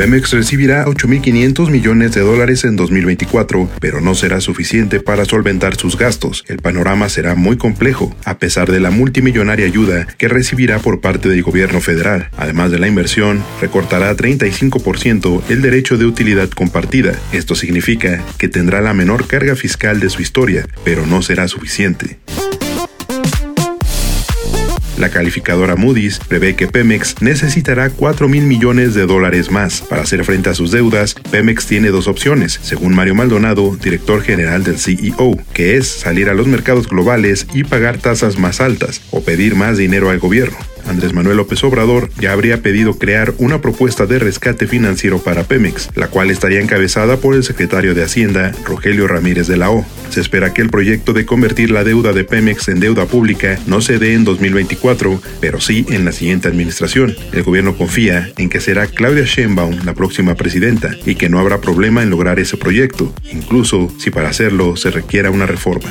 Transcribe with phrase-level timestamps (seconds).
[0.00, 5.98] Pemex recibirá 8.500 millones de dólares en 2024, pero no será suficiente para solventar sus
[5.98, 6.42] gastos.
[6.48, 11.28] El panorama será muy complejo, a pesar de la multimillonaria ayuda que recibirá por parte
[11.28, 12.30] del gobierno federal.
[12.38, 17.12] Además de la inversión, recortará 35% el derecho de utilidad compartida.
[17.34, 22.19] Esto significa que tendrá la menor carga fiscal de su historia, pero no será suficiente.
[25.00, 29.80] La calificadora Moody's prevé que Pemex necesitará 4 mil millones de dólares más.
[29.80, 34.62] Para hacer frente a sus deudas, Pemex tiene dos opciones, según Mario Maldonado, director general
[34.62, 39.22] del CEO, que es salir a los mercados globales y pagar tasas más altas o
[39.22, 40.58] pedir más dinero al gobierno.
[40.86, 45.90] Andrés Manuel López Obrador ya habría pedido crear una propuesta de rescate financiero para Pemex,
[45.94, 49.84] la cual estaría encabezada por el secretario de Hacienda, Rogelio Ramírez de la O.
[50.10, 53.80] Se espera que el proyecto de convertir la deuda de Pemex en deuda pública no
[53.80, 57.14] se dé en 2024, pero sí en la siguiente administración.
[57.32, 61.60] El gobierno confía en que será Claudia Sheinbaum la próxima presidenta y que no habrá
[61.60, 65.90] problema en lograr ese proyecto, incluso si para hacerlo se requiera una reforma.